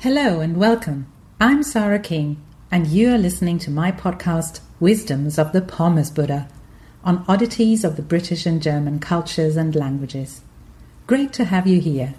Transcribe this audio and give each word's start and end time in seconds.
Hello 0.00 0.38
and 0.38 0.56
welcome. 0.56 1.12
I'm 1.40 1.64
Sarah 1.64 1.98
King, 1.98 2.40
and 2.70 2.86
you 2.86 3.12
are 3.12 3.18
listening 3.18 3.58
to 3.58 3.70
my 3.72 3.90
podcast, 3.90 4.60
Wisdoms 4.78 5.40
of 5.40 5.50
the 5.50 5.60
Pommes 5.60 6.12
Buddha, 6.12 6.46
on 7.02 7.24
oddities 7.26 7.82
of 7.82 7.96
the 7.96 8.02
British 8.02 8.46
and 8.46 8.62
German 8.62 9.00
cultures 9.00 9.56
and 9.56 9.74
languages. 9.74 10.42
Great 11.08 11.32
to 11.32 11.46
have 11.46 11.66
you 11.66 11.80
here. 11.80 12.14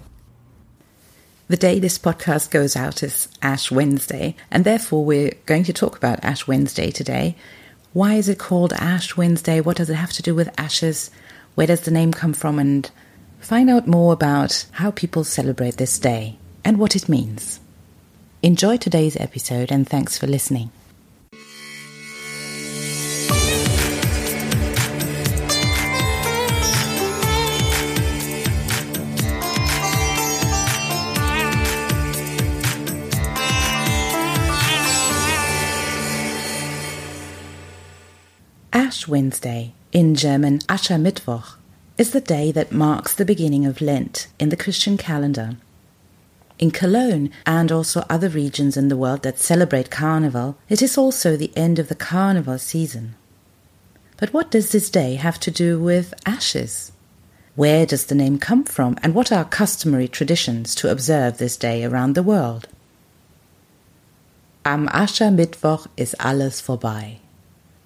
The 1.48 1.56
day 1.56 1.78
this 1.78 1.98
podcast 1.98 2.50
goes 2.50 2.76
out 2.76 3.02
is 3.02 3.28
Ash 3.40 3.70
Wednesday, 3.70 4.36
and 4.50 4.66
therefore 4.66 5.02
we're 5.02 5.32
going 5.46 5.64
to 5.64 5.72
talk 5.72 5.96
about 5.96 6.22
Ash 6.22 6.46
Wednesday 6.46 6.90
today. 6.90 7.34
Why 7.94 8.16
is 8.16 8.28
it 8.28 8.38
called 8.38 8.74
Ash 8.74 9.16
Wednesday? 9.16 9.62
What 9.62 9.78
does 9.78 9.88
it 9.88 9.94
have 9.94 10.12
to 10.12 10.22
do 10.22 10.34
with 10.34 10.60
ashes? 10.60 11.10
Where 11.54 11.68
does 11.68 11.80
the 11.80 11.90
name 11.90 12.12
come 12.12 12.34
from? 12.34 12.58
And 12.58 12.90
find 13.38 13.70
out 13.70 13.86
more 13.86 14.12
about 14.12 14.66
how 14.72 14.90
people 14.90 15.24
celebrate 15.24 15.78
this 15.78 15.98
day 15.98 16.36
and 16.62 16.78
what 16.78 16.94
it 16.94 17.08
means. 17.08 17.58
Enjoy 18.42 18.78
today's 18.78 19.16
episode 19.16 19.70
and 19.70 19.86
thanks 19.86 20.16
for 20.16 20.26
listening. 20.26 20.70
Ash 38.72 39.06
Wednesday, 39.06 39.74
in 39.92 40.14
German 40.14 40.60
Aschermittwoch, 40.60 41.56
is 41.98 42.12
the 42.12 42.22
day 42.22 42.50
that 42.52 42.72
marks 42.72 43.12
the 43.12 43.26
beginning 43.26 43.66
of 43.66 43.82
Lent 43.82 44.28
in 44.38 44.48
the 44.48 44.56
Christian 44.56 44.96
calendar 44.96 45.58
in 46.60 46.70
Cologne 46.70 47.30
and 47.46 47.72
also 47.72 48.04
other 48.10 48.28
regions 48.28 48.76
in 48.76 48.88
the 48.88 48.96
world 48.96 49.22
that 49.22 49.38
celebrate 49.38 49.90
Carnival, 49.90 50.56
it 50.68 50.82
is 50.82 50.98
also 50.98 51.34
the 51.34 51.50
end 51.56 51.78
of 51.78 51.88
the 51.88 51.94
Carnival 51.94 52.58
season. 52.58 53.16
But 54.18 54.34
what 54.34 54.50
does 54.50 54.70
this 54.70 54.90
day 54.90 55.14
have 55.14 55.40
to 55.40 55.50
do 55.50 55.80
with 55.80 56.12
ashes? 56.26 56.92
Where 57.56 57.86
does 57.86 58.06
the 58.06 58.14
name 58.14 58.38
come 58.38 58.64
from, 58.64 58.98
and 59.02 59.14
what 59.14 59.32
are 59.32 59.44
customary 59.44 60.06
traditions 60.06 60.74
to 60.76 60.90
observe 60.90 61.38
this 61.38 61.56
day 61.56 61.82
around 61.82 62.14
the 62.14 62.22
world? 62.22 62.68
Am 64.62 64.86
Aschermittwoch 64.88 65.86
ist 65.96 66.14
alles 66.20 66.60
vorbei. 66.60 67.16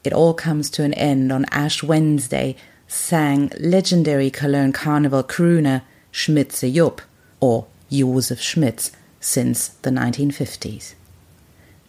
It 0.02 0.12
all 0.12 0.34
comes 0.34 0.68
to 0.70 0.82
an 0.82 0.94
end 0.94 1.30
on 1.30 1.46
Ash 1.52 1.84
Wednesday, 1.84 2.56
sang 2.88 3.52
legendary 3.60 4.30
Cologne 4.30 4.72
Carnival 4.72 5.22
crooner 5.22 5.82
Schmitze 6.12 6.68
Jupp, 6.74 7.00
or 7.40 7.66
Josef 7.98 8.40
Schmitz 8.40 8.92
since 9.20 9.68
the 9.68 9.90
1950s. 9.90 10.94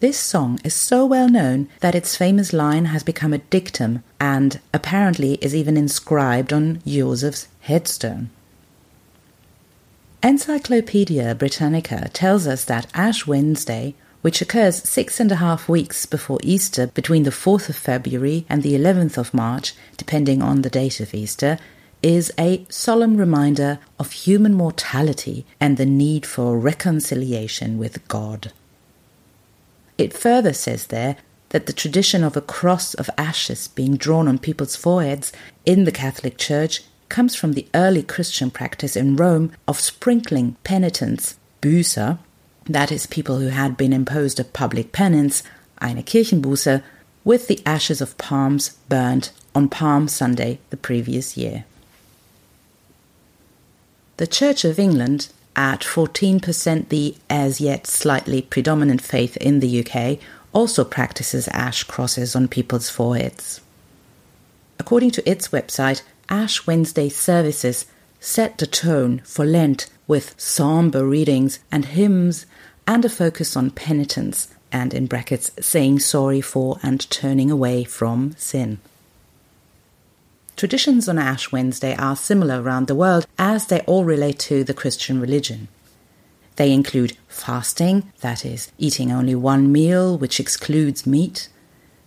This 0.01 0.19
song 0.19 0.59
is 0.63 0.73
so 0.73 1.05
well 1.05 1.29
known 1.29 1.69
that 1.79 1.95
its 1.95 2.17
famous 2.17 2.53
line 2.53 2.85
has 2.85 3.01
become 3.01 3.33
a 3.33 3.39
dictum 3.39 4.03
and 4.19 4.59
apparently 4.73 5.35
is 5.35 5.55
even 5.55 5.77
inscribed 5.77 6.51
on 6.51 6.81
Josef's 6.85 7.47
headstone. 7.61 8.29
Encyclopedia 10.21 11.33
Britannica 11.35 12.09
tells 12.11 12.45
us 12.45 12.65
that 12.65 12.87
Ash 12.93 13.25
Wednesday, 13.25 13.95
which 14.21 14.41
occurs 14.41 14.87
six 14.87 15.19
and 15.19 15.31
a 15.31 15.35
half 15.35 15.69
weeks 15.69 16.05
before 16.05 16.39
Easter 16.43 16.87
between 16.87 17.23
the 17.23 17.29
4th 17.29 17.69
of 17.69 17.75
February 17.75 18.45
and 18.49 18.63
the 18.63 18.73
11th 18.73 19.17
of 19.17 19.33
March, 19.33 19.73
depending 19.97 20.41
on 20.41 20.61
the 20.61 20.69
date 20.69 20.99
of 20.99 21.13
Easter, 21.13 21.57
is 22.05 22.31
a 22.37 22.63
solemn 22.69 23.17
reminder 23.17 23.79
of 23.97 24.11
human 24.11 24.53
mortality 24.53 25.43
and 25.59 25.75
the 25.75 25.87
need 25.87 26.23
for 26.23 26.59
reconciliation 26.59 27.79
with 27.79 28.07
God. 28.07 28.53
It 29.97 30.13
further 30.13 30.53
says 30.53 30.85
there 30.87 31.17
that 31.49 31.65
the 31.65 31.73
tradition 31.73 32.23
of 32.23 32.37
a 32.37 32.41
cross 32.41 32.93
of 32.93 33.09
ashes 33.17 33.69
being 33.69 33.97
drawn 33.97 34.27
on 34.27 34.37
people's 34.37 34.75
foreheads 34.75 35.33
in 35.65 35.85
the 35.85 35.91
Catholic 35.91 36.37
Church 36.37 36.83
comes 37.09 37.33
from 37.33 37.53
the 37.53 37.67
early 37.73 38.03
Christian 38.03 38.51
practice 38.51 38.95
in 38.95 39.15
Rome 39.15 39.51
of 39.67 39.79
sprinkling 39.79 40.57
penitents, 40.63 41.39
Büßer, 41.59 42.19
that 42.65 42.91
is, 42.91 43.07
people 43.07 43.39
who 43.39 43.47
had 43.47 43.75
been 43.75 43.93
imposed 43.93 44.39
a 44.39 44.43
public 44.43 44.91
penance, 44.91 45.41
eine 45.81 46.03
Kirchenbuße, 46.03 46.83
with 47.23 47.47
the 47.47 47.63
ashes 47.65 47.99
of 47.99 48.15
palms 48.19 48.77
burnt 48.89 49.31
on 49.55 49.69
Palm 49.69 50.07
Sunday 50.07 50.59
the 50.69 50.77
previous 50.77 51.35
year. 51.35 51.65
The 54.17 54.27
Church 54.27 54.63
of 54.63 54.79
England, 54.79 55.27
at 55.57 55.81
14% 55.81 56.87
the 56.87 57.17
as 57.29 57.59
yet 57.59 57.85
slightly 57.85 58.41
predominant 58.41 59.01
faith 59.01 59.35
in 59.37 59.59
the 59.59 59.85
UK, 59.85 60.19
also 60.53 60.85
practices 60.85 61.49
ash 61.49 61.83
crosses 61.83 62.33
on 62.33 62.47
people's 62.47 62.89
foreheads. 62.89 63.59
According 64.79 65.11
to 65.11 65.29
its 65.29 65.49
website, 65.49 66.01
Ash 66.29 66.65
Wednesday 66.65 67.09
services 67.09 67.87
set 68.21 68.57
the 68.57 68.65
tone 68.67 69.19
for 69.25 69.43
Lent 69.43 69.87
with 70.07 70.33
somber 70.37 71.05
readings 71.05 71.59
and 71.69 71.83
hymns 71.83 72.45
and 72.87 73.03
a 73.03 73.09
focus 73.09 73.57
on 73.57 73.69
penitence 73.69 74.47
and 74.71 74.93
in 74.93 75.07
brackets 75.07 75.51
saying 75.59 75.99
sorry 75.99 76.39
for 76.39 76.79
and 76.81 77.09
turning 77.09 77.51
away 77.51 77.83
from 77.83 78.33
sin. 78.37 78.79
Traditions 80.55 81.09
on 81.09 81.19
Ash 81.19 81.51
Wednesday 81.51 81.95
are 81.97 82.15
similar 82.15 82.61
around 82.61 82.87
the 82.87 82.95
world 82.95 83.27
as 83.37 83.65
they 83.65 83.81
all 83.81 84.05
relate 84.05 84.39
to 84.39 84.63
the 84.63 84.73
Christian 84.73 85.19
religion. 85.19 85.67
They 86.55 86.71
include 86.71 87.17
fasting, 87.27 88.13
that 88.21 88.45
is, 88.45 88.71
eating 88.77 89.11
only 89.11 89.35
one 89.35 89.69
meal 89.69 90.17
which 90.17 90.39
excludes 90.39 91.05
meat, 91.05 91.49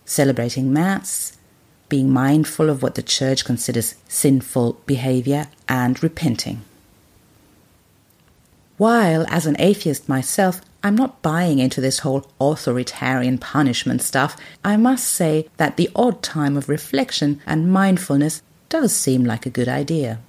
celebrating 0.03 0.73
Mass, 0.73 1.37
being 1.89 2.09
mindful 2.09 2.71
of 2.71 2.81
what 2.81 2.95
the 2.95 3.03
Church 3.03 3.45
considers 3.45 3.93
sinful 4.07 4.81
behavior, 4.87 5.47
and 5.67 6.01
repenting. 6.01 6.61
While, 8.77 9.27
as 9.29 9.45
an 9.45 9.57
atheist 9.59 10.09
myself, 10.09 10.61
I'm 10.81 10.95
not 10.95 11.21
buying 11.21 11.59
into 11.59 11.81
this 11.81 11.99
whole 11.99 12.29
authoritarian 12.39 13.37
punishment 13.37 14.01
stuff. 14.01 14.37
I 14.63 14.77
must 14.77 15.05
say 15.05 15.49
that 15.57 15.75
the 15.75 15.89
odd 15.95 16.23
time 16.23 16.55
of 16.55 16.69
reflection 16.69 17.41
and 17.45 17.71
mindfulness 17.71 18.41
does 18.69 18.95
seem 18.95 19.25
like 19.25 19.45
a 19.45 19.49
good 19.49 19.67
idea. 19.67 20.19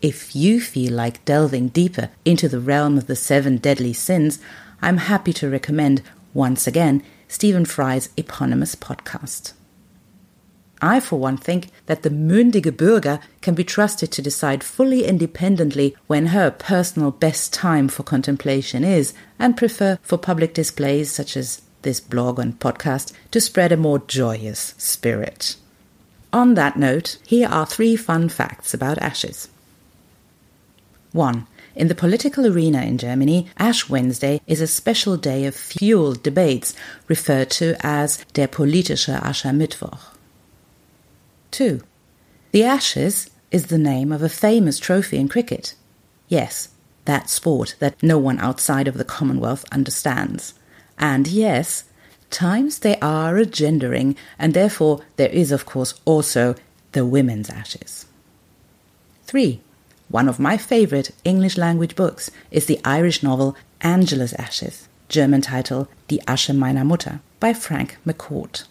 If 0.00 0.36
you 0.36 0.60
feel 0.60 0.92
like 0.92 1.24
delving 1.24 1.68
deeper 1.68 2.10
into 2.24 2.48
the 2.48 2.60
realm 2.60 2.98
of 2.98 3.06
the 3.06 3.16
seven 3.16 3.56
deadly 3.56 3.92
sins, 3.92 4.38
I'm 4.80 4.98
happy 4.98 5.32
to 5.34 5.50
recommend, 5.50 6.02
once 6.34 6.66
again, 6.66 7.02
Stephen 7.28 7.64
Fry's 7.64 8.10
eponymous 8.16 8.74
podcast. 8.74 9.52
I, 10.82 10.98
for 10.98 11.16
one, 11.16 11.36
think 11.36 11.68
that 11.86 12.02
the 12.02 12.10
mündige 12.10 12.72
Bürger 12.72 13.20
can 13.40 13.54
be 13.54 13.62
trusted 13.62 14.10
to 14.10 14.20
decide 14.20 14.64
fully 14.64 15.04
independently 15.04 15.96
when 16.08 16.26
her 16.26 16.50
personal 16.50 17.12
best 17.12 17.52
time 17.52 17.86
for 17.86 18.02
contemplation 18.02 18.82
is, 18.82 19.14
and 19.38 19.56
prefer 19.56 19.98
for 20.02 20.18
public 20.18 20.54
displays 20.54 21.12
such 21.12 21.36
as 21.36 21.62
this 21.82 22.00
blog 22.00 22.40
and 22.40 22.58
podcast 22.58 23.12
to 23.30 23.40
spread 23.40 23.70
a 23.70 23.76
more 23.76 24.00
joyous 24.00 24.74
spirit. 24.76 25.54
On 26.32 26.54
that 26.54 26.76
note, 26.76 27.18
here 27.26 27.48
are 27.48 27.66
three 27.66 27.94
fun 27.94 28.28
facts 28.28 28.74
about 28.74 28.98
ashes. 28.98 29.48
1. 31.12 31.46
In 31.76 31.88
the 31.88 31.94
political 31.94 32.46
arena 32.46 32.82
in 32.82 32.98
Germany, 32.98 33.48
Ash 33.56 33.88
Wednesday 33.88 34.40
is 34.46 34.60
a 34.60 34.66
special 34.66 35.16
day 35.16 35.46
of 35.46 35.54
fueled 35.54 36.22
debates 36.22 36.74
referred 37.06 37.50
to 37.50 37.76
as 37.80 38.24
der 38.32 38.48
politische 38.48 39.20
Aschermittwoch. 39.22 40.12
2. 41.52 41.82
The 42.50 42.64
Ashes 42.64 43.30
is 43.50 43.66
the 43.66 43.78
name 43.78 44.10
of 44.10 44.22
a 44.22 44.28
famous 44.28 44.78
trophy 44.78 45.18
in 45.18 45.28
cricket. 45.28 45.74
Yes, 46.28 46.70
that 47.04 47.28
sport 47.28 47.76
that 47.78 48.02
no 48.02 48.18
one 48.18 48.38
outside 48.40 48.88
of 48.88 48.96
the 48.96 49.04
Commonwealth 49.04 49.64
understands. 49.70 50.54
And 50.98 51.28
yes, 51.28 51.84
times 52.30 52.78
they 52.78 52.98
are 53.00 53.36
a 53.36 53.44
gendering, 53.44 54.16
and 54.38 54.54
therefore 54.54 55.02
there 55.16 55.28
is, 55.28 55.52
of 55.52 55.66
course, 55.66 55.94
also 56.04 56.54
the 56.92 57.04
women's 57.04 57.50
ashes. 57.50 58.06
3. 59.26 59.60
One 60.08 60.28
of 60.28 60.40
my 60.40 60.56
favorite 60.56 61.10
English 61.24 61.56
language 61.56 61.96
books 61.96 62.30
is 62.50 62.66
the 62.66 62.80
Irish 62.84 63.22
novel 63.22 63.56
Angela's 63.82 64.32
Ashes, 64.34 64.88
German 65.08 65.42
title 65.42 65.88
Die 66.08 66.18
Asche 66.26 66.56
meiner 66.56 66.84
Mutter, 66.84 67.20
by 67.40 67.52
Frank 67.52 67.98
McCourt. 68.06 68.64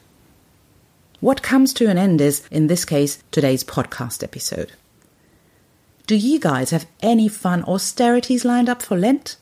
What 1.22 1.42
comes 1.44 1.72
to 1.76 1.88
an 1.88 2.00
end 2.00 2.20
is, 2.20 2.48
in 2.50 2.66
this 2.66 2.84
case, 2.84 3.22
today's 3.30 3.64
podcast 3.64 4.24
episode. 4.24 4.72
Do 6.08 6.16
you 6.16 6.40
guys 6.40 6.72
have 6.72 6.88
any 7.00 7.28
fun 7.28 7.64
austerities 7.66 8.44
lined 8.44 8.68
up 8.68 8.82
for 8.82 8.98
Lent? 8.98 9.38